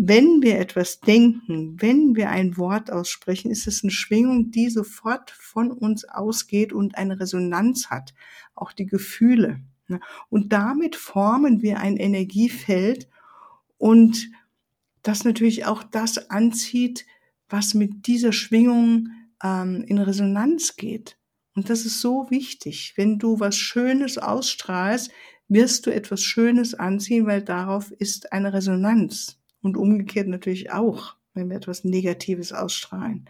wenn 0.00 0.42
wir 0.42 0.60
etwas 0.60 1.00
denken, 1.00 1.76
wenn 1.80 2.14
wir 2.14 2.30
ein 2.30 2.56
Wort 2.56 2.88
aussprechen, 2.88 3.50
ist 3.50 3.66
es 3.66 3.82
eine 3.82 3.90
Schwingung, 3.90 4.52
die 4.52 4.70
sofort 4.70 5.32
von 5.32 5.72
uns 5.72 6.04
ausgeht 6.04 6.72
und 6.72 6.96
eine 6.96 7.18
Resonanz 7.18 7.90
hat, 7.90 8.14
auch 8.54 8.72
die 8.72 8.86
Gefühle. 8.86 9.58
Ne? 9.88 9.98
Und 10.30 10.52
damit 10.52 10.94
formen 10.94 11.62
wir 11.62 11.80
ein 11.80 11.96
Energiefeld 11.96 13.08
und 13.76 14.30
das 15.02 15.24
natürlich 15.24 15.66
auch 15.66 15.82
das 15.82 16.30
anzieht, 16.30 17.04
was 17.48 17.74
mit 17.74 18.06
dieser 18.06 18.32
Schwingung 18.32 19.08
ähm, 19.42 19.82
in 19.82 19.98
Resonanz 19.98 20.76
geht. 20.76 21.18
Und 21.56 21.70
das 21.70 21.84
ist 21.84 22.00
so 22.00 22.30
wichtig. 22.30 22.92
Wenn 22.94 23.18
du 23.18 23.40
was 23.40 23.56
Schönes 23.56 24.16
ausstrahlst, 24.16 25.10
wirst 25.48 25.86
du 25.86 25.90
etwas 25.92 26.22
Schönes 26.22 26.74
anziehen, 26.74 27.26
weil 27.26 27.42
darauf 27.42 27.90
ist 27.90 28.32
eine 28.32 28.52
Resonanz. 28.52 29.37
Und 29.62 29.76
umgekehrt 29.76 30.28
natürlich 30.28 30.72
auch, 30.72 31.16
wenn 31.34 31.48
wir 31.50 31.56
etwas 31.56 31.84
Negatives 31.84 32.52
ausstrahlen. 32.52 33.28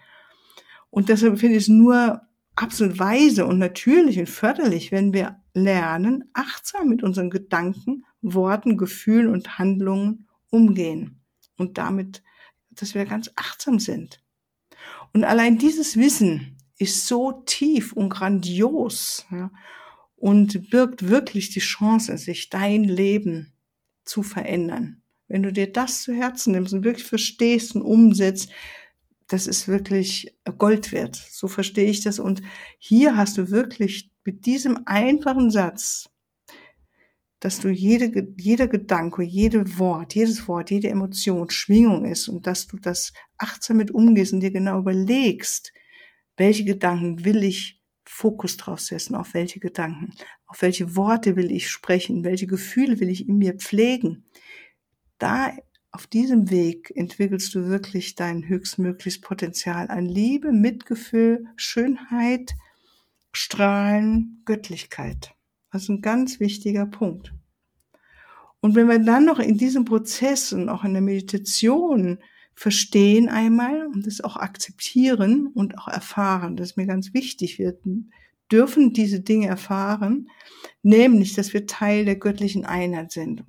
Und 0.91 1.09
deshalb 1.09 1.39
finde 1.39 1.57
ich 1.57 1.65
es 1.65 1.69
nur 1.69 2.23
absolut 2.57 2.99
weise 2.99 3.47
und 3.47 3.59
natürlich 3.59 4.19
und 4.19 4.29
förderlich, 4.29 4.91
wenn 4.91 5.13
wir 5.13 5.41
lernen, 5.55 6.25
achtsam 6.33 6.89
mit 6.89 7.03
unseren 7.03 7.31
Gedanken, 7.31 8.05
Worten, 8.21 8.77
Gefühlen 8.77 9.29
und 9.29 9.59
Handlungen 9.59 10.27
umgehen. 10.51 11.21
Und 11.57 11.79
damit, 11.79 12.23
dass 12.71 12.95
wir 12.95 13.05
ganz 13.05 13.31
achtsam 13.37 13.79
sind. 13.79 14.23
Und 15.13 15.25
allein 15.25 15.59
dieses 15.59 15.97
Wissen 15.97 16.57
ist 16.79 17.07
so 17.07 17.43
tief 17.47 17.93
und 17.93 18.09
grandios 18.09 19.27
ja, 19.31 19.51
und 20.17 20.71
birgt 20.71 21.09
wirklich 21.09 21.51
die 21.51 21.61
Chance, 21.61 22.17
sich 22.19 22.51
dein 22.51 22.85
Leben 22.85 23.53
zu 24.05 24.23
verändern. 24.23 25.03
Wenn 25.29 25.43
du 25.43 25.53
dir 25.53 25.71
das 25.71 26.03
zu 26.03 26.13
Herzen 26.13 26.53
nimmst 26.53 26.73
und 26.73 26.85
wirklich 26.85 27.07
verstehst 27.07 27.75
und 27.75 27.83
umsetzt, 27.83 28.51
das 29.29 29.47
ist 29.47 29.69
wirklich 29.69 30.35
Gold 30.57 30.91
wert. 30.93 31.17
So 31.17 31.49
verstehe 31.49 31.91
ich 31.91 32.03
das. 32.03 32.19
Und 32.19 32.43
hier 32.79 33.17
hast 33.17 33.37
du 33.37 33.51
wirklich 33.51 34.11
mit 34.25 34.47
diesem 34.47 34.81
einfachen 34.87 35.51
Satz, 35.51 36.09
dass 37.41 37.61
du 37.61 37.69
jede, 37.69 38.27
jeder 38.37 38.67
Gedanke, 38.67 39.23
jede 39.23 39.79
Wort, 39.79 40.15
jedes 40.15 40.49
Wort, 40.49 40.71
jede 40.71 40.89
Emotion 40.89 41.51
Schwingung 41.51 42.05
ist 42.05 42.29
und 42.29 42.47
dass 42.47 42.67
du 42.67 42.79
das 42.79 43.13
achtsam 43.37 43.77
mit 43.77 43.91
umgehst 43.91 44.33
und 44.33 44.41
dir 44.41 44.51
genau 44.51 44.81
überlegst, 44.81 45.73
welche 46.37 46.65
Gedanken 46.65 47.25
will 47.25 47.45
ich 47.45 47.81
Fokus 48.05 48.57
drauf 48.57 48.81
setzen, 48.81 49.15
auf 49.15 49.35
welche 49.35 49.61
Gedanken, 49.61 50.15
auf 50.47 50.63
welche 50.63 50.97
Worte 50.97 51.37
will 51.37 51.53
ich 51.53 51.69
sprechen, 51.69 52.25
welche 52.25 52.47
Gefühle 52.47 52.99
will 52.99 53.11
ich 53.11 53.29
in 53.29 53.37
mir 53.37 53.55
pflegen, 53.55 54.25
da 55.19 55.53
auf 55.91 56.07
diesem 56.07 56.51
Weg 56.51 56.93
entwickelst 56.95 57.55
du 57.55 57.67
wirklich 57.67 58.15
dein 58.15 58.47
höchstmögliches 58.47 59.21
Potenzial 59.21 59.89
an 59.89 60.05
Liebe, 60.05 60.53
Mitgefühl, 60.53 61.47
Schönheit, 61.57 62.55
Strahlen, 63.33 64.43
Göttlichkeit. 64.45 65.35
Das 65.73 65.85
ist 65.85 65.89
ein 65.89 66.03
ganz 66.03 66.41
wichtiger 66.41 66.87
Punkt. 66.87 67.33
Und 68.61 68.75
wenn 68.75 68.89
wir 68.89 68.99
dann 68.99 69.25
noch 69.25 69.39
in 69.39 69.57
diesem 69.57 69.85
Prozess 69.85 70.53
und 70.53 70.69
auch 70.69 70.85
in 70.85 70.93
der 70.93 71.03
Meditation 71.03 72.19
verstehen 72.55 73.29
einmal 73.29 73.87
und 73.87 74.07
das 74.07 74.21
auch 74.21 74.37
akzeptieren 74.37 75.47
und 75.47 75.79
auch 75.79 75.89
erfahren, 75.89 76.57
das 76.57 76.71
ist 76.71 76.77
mir 76.77 76.87
ganz 76.87 77.15
wichtig, 77.15 77.59
wir 77.59 77.79
dürfen 78.51 78.93
diese 78.93 79.21
Dinge 79.21 79.47
erfahren, 79.47 80.29
nämlich, 80.83 81.35
dass 81.35 81.53
wir 81.53 81.67
Teil 81.67 82.05
der 82.05 82.17
göttlichen 82.17 82.65
Einheit 82.65 83.13
sind 83.13 83.45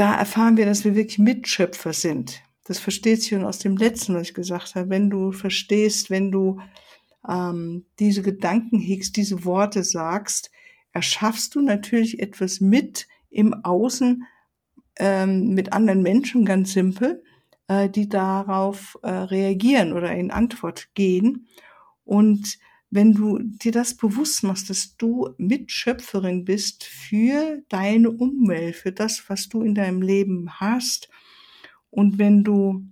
da 0.00 0.14
erfahren 0.14 0.56
wir, 0.56 0.64
dass 0.64 0.86
wir 0.86 0.94
wirklich 0.94 1.18
Mitschöpfer 1.18 1.92
sind. 1.92 2.42
Das 2.64 2.78
versteht 2.78 3.20
sich 3.20 3.28
schon 3.30 3.44
aus 3.44 3.58
dem 3.58 3.76
letzten, 3.76 4.14
was 4.14 4.28
ich 4.28 4.34
gesagt 4.34 4.74
habe. 4.74 4.88
Wenn 4.88 5.10
du 5.10 5.30
verstehst, 5.30 6.08
wenn 6.08 6.32
du 6.32 6.58
ähm, 7.28 7.84
diese 7.98 8.22
Gedanken 8.22 8.78
hegst, 8.78 9.18
diese 9.18 9.44
Worte 9.44 9.84
sagst, 9.84 10.50
erschaffst 10.92 11.54
du 11.54 11.60
natürlich 11.60 12.18
etwas 12.18 12.62
mit 12.62 13.08
im 13.28 13.52
Außen 13.62 14.24
ähm, 14.98 15.48
mit 15.48 15.74
anderen 15.74 16.00
Menschen, 16.00 16.46
ganz 16.46 16.72
simpel, 16.72 17.22
äh, 17.68 17.90
die 17.90 18.08
darauf 18.08 18.98
äh, 19.02 19.10
reagieren 19.10 19.92
oder 19.92 20.12
in 20.12 20.30
Antwort 20.30 20.94
gehen. 20.94 21.46
Und 22.04 22.58
wenn 22.90 23.14
du 23.14 23.38
dir 23.38 23.72
das 23.72 23.96
bewusst 23.96 24.42
machst, 24.42 24.68
dass 24.68 24.96
du 24.96 25.30
Mitschöpferin 25.38 26.44
bist 26.44 26.84
für 26.84 27.62
deine 27.68 28.10
Umwelt, 28.10 28.76
für 28.76 28.92
das, 28.92 29.28
was 29.28 29.48
du 29.48 29.62
in 29.62 29.74
deinem 29.74 30.02
Leben 30.02 30.60
hast, 30.60 31.08
und 31.90 32.18
wenn 32.18 32.44
du 32.44 32.84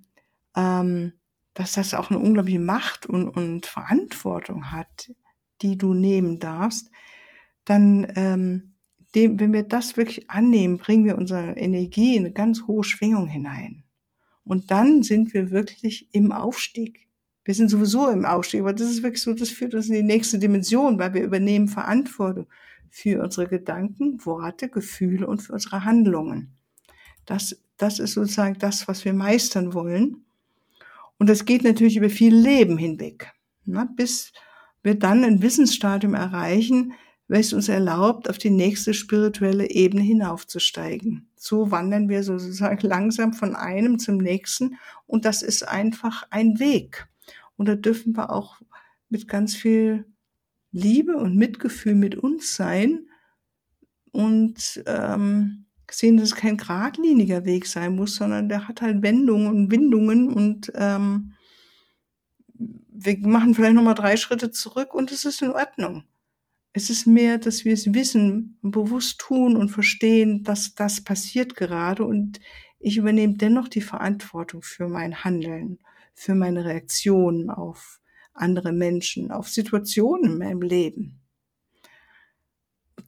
ähm, 0.57 1.13
dass 1.59 1.73
das 1.73 1.93
auch 1.93 2.11
eine 2.11 2.21
unglaubliche 2.21 2.61
Macht 2.61 3.07
und, 3.07 3.29
und 3.29 3.67
Verantwortung 3.67 4.71
hat, 4.71 5.13
die 5.61 5.77
du 5.77 5.93
nehmen 5.93 6.39
darfst, 6.39 6.89
dann, 7.65 8.07
ähm, 8.15 8.75
dem, 9.17 9.41
wenn 9.41 9.53
wir 9.53 9.65
das 9.65 9.97
wirklich 9.97 10.31
annehmen, 10.31 10.79
bringen 10.79 11.05
wir 11.05 11.19
unsere 11.19 11.57
Energie 11.57 12.15
in 12.15 12.27
eine 12.27 12.33
ganz 12.33 12.63
hohe 12.69 12.85
Schwingung 12.85 13.27
hinein. 13.27 13.83
Und 14.45 14.71
dann 14.71 15.03
sind 15.03 15.35
wir 15.35 15.51
wirklich 15.51 16.09
im 16.13 16.31
Aufstieg. 16.31 17.08
Wir 17.49 17.55
sind 17.55 17.71
sowieso 17.71 18.11
im 18.11 18.27
Aufstieg, 18.27 18.61
aber 18.61 18.75
das 18.75 18.91
ist 18.91 19.03
wirklich 19.03 19.23
so, 19.23 19.33
das 19.33 19.49
führt 19.49 19.73
uns 19.73 19.87
in 19.87 19.95
die 19.95 20.03
nächste 20.03 20.39
Dimension, 20.39 20.99
weil 20.99 21.15
wir 21.15 21.23
übernehmen 21.23 21.67
Verantwortung 21.67 22.47
für 22.91 23.23
unsere 23.23 23.49
Gedanken, 23.49 24.23
Worte, 24.27 24.69
Gefühle 24.69 25.27
und 25.27 25.41
für 25.41 25.55
unsere 25.55 25.87
Handlungen. 25.87 26.59
Das, 27.25 27.59
das 27.79 28.01
ist 28.01 28.13
sozusagen 28.13 28.59
das, 28.59 28.87
was 28.87 29.07
wir 29.07 29.15
meistern 29.15 29.73
wollen. 29.73 30.27
Und 31.17 31.31
das 31.31 31.47
geht 31.47 31.65
natürlich 31.65 31.97
über 31.97 32.11
viel 32.11 32.35
Leben 32.35 32.77
hinweg, 32.77 33.33
ne, 33.65 33.89
bis 33.97 34.35
wir 34.83 34.97
dann 34.97 35.25
ein 35.25 35.41
Wissensstadium 35.41 36.13
erreichen, 36.13 36.93
welches 37.29 37.55
uns 37.55 37.71
erlaubt, 37.71 38.29
auf 38.29 38.37
die 38.37 38.51
nächste 38.51 38.93
spirituelle 38.93 39.71
Ebene 39.71 40.03
hinaufzusteigen. 40.03 41.31
So 41.35 41.71
wandern 41.71 42.11
wir 42.11 42.23
sozusagen 42.25 42.81
langsam 42.87 43.33
von 43.33 43.57
einem 43.57 43.99
zum 43.99 44.19
nächsten 44.19 44.77
und 45.07 45.25
das 45.25 45.41
ist 45.41 45.67
einfach 45.67 46.25
ein 46.29 46.59
Weg. 46.59 47.09
Und 47.59 47.69
da 47.69 47.75
dürfen 47.75 48.17
wir 48.17 48.31
auch 48.31 48.63
mit 49.11 49.29
ganz 49.29 49.55
viel 49.55 50.07
Liebe 50.71 51.17
und 51.17 51.37
Mitgefühl 51.37 51.95
mit 51.95 52.15
uns 52.15 52.55
sein 52.55 53.09
und 54.13 54.83
ähm, 54.87 55.67
sehen, 55.91 56.17
dass 56.17 56.31
es 56.31 56.35
kein 56.37 56.57
geradliniger 56.57 57.45
Weg 57.45 57.67
sein 57.67 57.97
muss, 57.97 58.15
sondern 58.15 58.49
der 58.49 58.69
hat 58.69 58.81
halt 58.81 59.03
Wendungen 59.03 59.49
und 59.49 59.71
Windungen 59.71 60.33
und 60.33 60.73
ähm, 60.75 61.35
wir 62.55 63.19
machen 63.21 63.55
vielleicht 63.55 63.75
nochmal 63.75 63.95
drei 63.95 64.17
Schritte 64.17 64.51
zurück 64.51 64.95
und 64.95 65.13
es 65.13 65.25
ist 65.25 65.43
in 65.43 65.51
Ordnung. 65.51 66.05
Es 66.73 66.91
ist 66.91 67.07
mehr, 67.07 67.39
dass 67.39 67.65
wir 67.65 67.73
es 67.73 67.93
wissen 67.93 68.59
und 68.63 68.71
bewusst 68.71 69.19
tun 69.19 69.57
und 69.57 69.71
verstehen, 69.71 70.45
dass 70.45 70.75
das 70.75 71.03
passiert 71.03 71.57
gerade 71.57 72.05
und 72.05 72.41
ich 72.79 72.97
übernehme 72.99 73.35
dennoch 73.35 73.69
die 73.69 73.81
Verantwortung 73.81 74.63
für 74.63 74.89
mein 74.89 75.25
Handeln, 75.25 75.79
für 76.19 76.35
meine 76.35 76.65
Reaktionen 76.65 77.51
auf 77.51 78.01
andere 78.35 78.73
Menschen, 78.73 79.31
auf 79.31 79.49
Situationen 79.49 80.33
in 80.33 80.39
meinem 80.39 80.63
Leben 80.63 81.19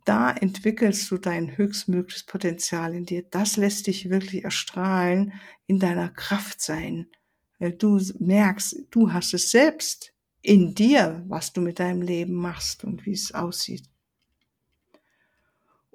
da 0.05 0.33
entwickelst 0.33 1.11
du 1.11 1.19
dein 1.19 1.57
höchstmögliches 1.57 2.25
Potenzial 2.25 2.95
in 2.95 3.07
dir. 3.07 3.23
Das 3.31 3.57
lässt 3.57 3.87
dich 3.87 4.11
wirklich 4.11 4.45
erstrahlen, 4.45 5.35
in 5.67 5.79
deiner 5.79 6.09
Kraft 6.09 6.61
sein, 6.61 7.07
weil 7.59 7.73
du 7.73 8.01
merkst, 8.19 8.87
du 8.91 9.13
hast 9.13 9.35
es 9.35 9.51
selbst 9.51 10.13
in 10.43 10.75
dir, 10.75 11.25
was 11.29 11.53
du 11.53 11.61
mit 11.61 11.79
deinem 11.79 12.03
Leben 12.03 12.35
machst 12.35 12.83
und 12.85 13.05
wie 13.07 13.13
es 13.13 13.33
aussieht. 13.35 13.85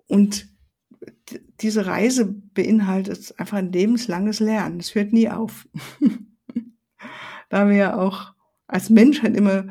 Und 0.08 0.48
diese 1.62 1.86
Reise 1.88 2.26
beinhaltet 2.26 3.38
einfach 3.40 3.58
ein 3.58 3.72
lebenslanges 3.72 4.40
Lernen. 4.40 4.80
Es 4.80 4.94
hört 4.94 5.14
nie 5.14 5.30
auf. 5.30 5.68
da 7.50 7.68
wir 7.70 7.76
ja 7.76 7.98
auch 7.98 8.34
als 8.68 8.90
Menschheit 8.90 9.36
immer 9.36 9.66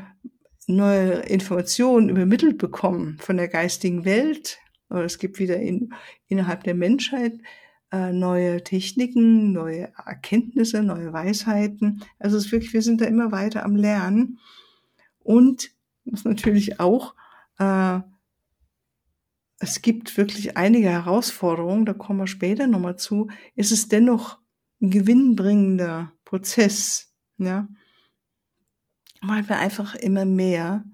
neue 0.66 1.20
Informationen 1.20 2.08
übermittelt 2.08 2.58
bekommen 2.58 3.18
von 3.20 3.36
der 3.36 3.48
geistigen 3.48 4.04
Welt. 4.04 4.58
Oder 4.90 5.04
es 5.04 5.18
gibt 5.18 5.38
wieder 5.38 5.56
in, 5.56 5.92
innerhalb 6.28 6.64
der 6.64 6.74
Menschheit 6.74 7.40
äh, 7.92 8.12
neue 8.12 8.62
Techniken, 8.62 9.52
neue 9.52 9.92
Erkenntnisse, 10.04 10.82
neue 10.82 11.12
Weisheiten. 11.12 12.02
Also 12.18 12.36
es 12.36 12.46
ist 12.46 12.52
wirklich, 12.52 12.72
wir 12.72 12.82
sind 12.82 13.00
da 13.00 13.06
immer 13.06 13.32
weiter 13.32 13.64
am 13.64 13.76
Lernen. 13.76 14.38
Und 15.20 15.70
was 16.04 16.24
natürlich 16.24 16.80
auch, 16.80 17.14
äh, 17.58 18.00
es 19.58 19.80
gibt 19.80 20.16
wirklich 20.16 20.56
einige 20.56 20.90
Herausforderungen, 20.90 21.86
da 21.86 21.94
kommen 21.94 22.18
wir 22.18 22.26
später 22.26 22.66
nochmal 22.66 22.96
zu, 22.96 23.28
ist 23.54 23.72
es 23.72 23.88
dennoch 23.88 24.38
ein 24.82 24.90
gewinnbringender 24.90 26.12
Prozess. 26.24 27.13
Ja, 27.38 27.68
weil 29.22 29.48
wir 29.48 29.58
einfach 29.58 29.94
immer 29.94 30.24
mehr 30.24 30.84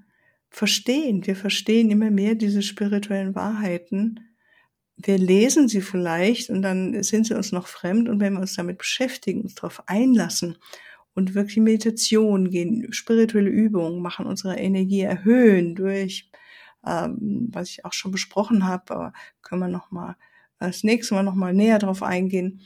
verstehen. 0.51 1.27
Wir 1.27 1.37
verstehen 1.37 1.91
immer 1.91 2.11
mehr 2.11 2.35
diese 2.35 2.63
spirituellen 2.63 3.35
Wahrheiten. 3.35 4.21
Wir 4.97 5.19
lesen 5.19 5.69
sie 5.69 5.81
vielleicht 5.81 6.51
und 6.51 6.63
dann 6.63 7.03
sind 7.03 7.27
sie 7.27 7.35
uns 7.35 7.53
noch 7.53 7.67
fremd 7.67 8.09
und 8.09 8.21
wenn 8.21 8.35
wir 8.35 8.41
uns 8.41 8.55
damit 8.55 8.79
beschäftigen, 8.79 9.43
uns 9.43 9.55
darauf 9.55 9.89
einlassen 9.89 10.59
und 11.15 11.35
wirklich 11.35 11.57
Meditation 11.59 12.51
gehen, 12.51 12.93
spirituelle 12.93 13.51
Übungen 13.51 14.03
machen, 14.03 14.27
unsere 14.27 14.57
Energie 14.57 15.01
erhöhen 15.01 15.75
durch, 15.75 16.31
ähm, 16.87 17.49
was 17.53 17.71
ich 17.71 17.85
auch 17.85 17.93
schon 17.93 18.13
besprochen 18.13 18.67
habe, 18.67 18.95
aber 18.95 19.13
können 19.43 19.63
wir 19.63 19.69
noch 19.69 19.91
mal 19.91 20.17
das 20.59 20.85
nächste 20.85 21.15
Mal 21.15 21.23
noch 21.23 21.35
mal 21.35 21.55
näher 21.55 21.79
darauf 21.79 22.03
eingehen. 22.03 22.61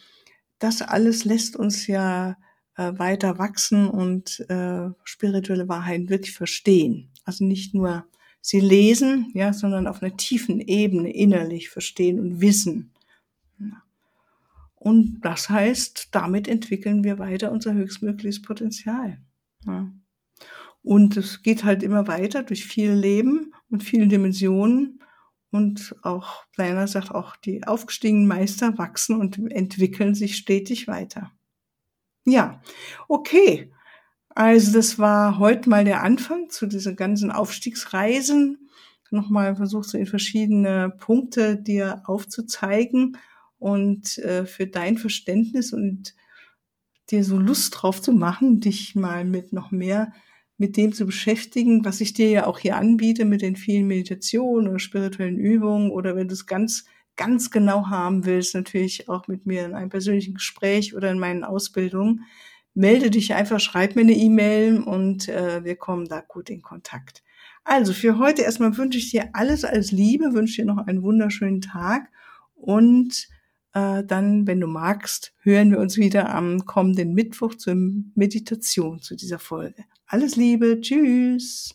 Das 0.58 0.82
alles 0.82 1.24
lässt 1.24 1.56
uns 1.56 1.87
ja 1.87 2.37
äh, 2.76 2.92
weiter 2.98 3.38
wachsen 3.38 3.88
und 3.88 4.40
äh, 4.48 4.90
spirituelle 5.04 5.68
Wahrheiten 5.68 6.08
wirklich 6.08 6.32
verstehen. 6.32 7.10
Also 7.24 7.44
nicht 7.44 7.74
nur 7.74 8.04
sie 8.40 8.60
lesen, 8.60 9.30
ja, 9.34 9.52
sondern 9.52 9.87
auf 9.87 10.02
einer 10.02 10.16
tiefen 10.16 10.60
Ebene 10.60 11.12
innerlich 11.12 11.70
verstehen 11.70 12.20
und 12.20 12.40
wissen. 12.40 12.90
Und 14.74 15.22
das 15.22 15.48
heißt, 15.48 16.08
damit 16.10 16.46
entwickeln 16.46 17.04
wir 17.04 17.18
weiter 17.18 17.50
unser 17.50 17.72
höchstmögliches 17.72 18.42
Potenzial. 18.42 19.18
Ja. 19.64 19.90
Und 20.82 21.16
es 21.16 21.42
geht 21.42 21.64
halt 21.64 21.82
immer 21.82 22.06
weiter 22.06 22.42
durch 22.42 22.66
viel 22.66 22.92
Leben 22.92 23.54
und 23.70 23.82
viele 23.82 24.06
Dimensionen. 24.06 25.00
Und 25.50 25.96
auch 26.02 26.44
Planer 26.52 26.87
sagt 26.87 27.12
auch, 27.12 27.37
die 27.37 27.66
aufgestiegenen 27.66 28.26
Meister 28.26 28.76
wachsen 28.76 29.18
und 29.18 29.38
entwickeln 29.50 30.14
sich 30.14 30.37
stetig 30.37 30.87
weiter. 30.87 31.32
Ja, 32.26 32.60
okay. 33.08 33.70
Also 34.30 34.72
das 34.72 34.98
war 34.98 35.38
heute 35.38 35.68
mal 35.70 35.84
der 35.84 36.02
Anfang 36.02 36.50
zu 36.50 36.66
dieser 36.66 36.94
ganzen 36.94 37.30
Aufstiegsreisen. 37.30 38.70
Nochmal 39.10 39.56
versucht 39.56 39.88
so 39.88 39.98
in 39.98 40.06
verschiedene 40.06 40.90
Punkte 40.98 41.56
dir 41.56 42.02
aufzuzeigen 42.06 43.16
und 43.58 44.18
äh, 44.18 44.46
für 44.46 44.66
dein 44.66 44.98
Verständnis 44.98 45.72
und 45.72 46.14
dir 47.10 47.24
so 47.24 47.38
Lust 47.38 47.74
drauf 47.76 48.02
zu 48.02 48.12
machen, 48.12 48.60
dich 48.60 48.94
mal 48.94 49.24
mit 49.24 49.52
noch 49.52 49.70
mehr 49.70 50.12
mit 50.58 50.76
dem 50.76 50.92
zu 50.92 51.06
beschäftigen, 51.06 51.84
was 51.84 52.00
ich 52.00 52.14
dir 52.14 52.30
ja 52.30 52.46
auch 52.46 52.58
hier 52.60 52.76
anbiete, 52.76 53.24
mit 53.24 53.42
den 53.42 53.56
vielen 53.56 53.87
Meditationen 53.87 54.68
oder 54.68 54.78
spirituellen 54.78 55.38
Übungen 55.38 55.90
oder 55.90 56.16
wenn 56.16 56.28
du 56.28 56.34
es 56.34 56.46
ganz 56.46 56.84
ganz 57.16 57.50
genau 57.50 57.88
haben 57.88 58.24
willst, 58.24 58.55
natürlich 58.55 59.09
auch 59.09 59.29
mit 59.29 59.46
mir 59.46 59.64
in 59.64 59.74
einem 59.74 59.90
persönlichen 59.90 60.35
Gespräch 60.35 60.94
oder 60.94 61.11
in 61.11 61.18
meinen 61.18 61.44
Ausbildungen, 61.44 62.24
melde 62.74 63.11
dich 63.11 63.35
einfach, 63.35 63.61
schreib 63.61 63.94
mir 63.94 64.03
eine 64.03 64.14
E-Mail 64.14 64.81
und 64.81 65.29
äh, 65.29 65.64
wir 65.64 65.77
kommen 65.77 66.09
da 66.09 66.20
gut 66.20 66.50
in 66.50 66.62
Kontakt. 66.62 67.22
Also 67.62 67.92
für 67.92 68.18
heute 68.18 68.42
erstmal 68.42 68.77
wünsche 68.77 68.98
ich 68.98 69.11
dir 69.11 69.31
alles 69.33 69.64
als 69.64 69.90
Liebe, 69.90 70.35
wünsche 70.35 70.62
dir 70.62 70.66
noch 70.66 70.87
einen 70.87 71.03
wunderschönen 71.03 71.61
Tag 71.61 72.09
und 72.55 73.29
äh, 73.72 74.05
dann, 74.05 74.46
wenn 74.46 74.61
du 74.61 74.66
magst, 74.66 75.35
hören 75.42 75.70
wir 75.70 75.79
uns 75.79 75.96
wieder 75.96 76.35
am 76.35 76.64
kommenden 76.66 77.14
Mittwoch 77.14 77.55
zur 77.55 77.74
Meditation 78.14 79.00
zu 79.00 79.16
dieser 79.16 79.38
Folge. 79.38 79.85
Alles 80.07 80.37
Liebe, 80.37 80.81
tschüss. 80.81 81.74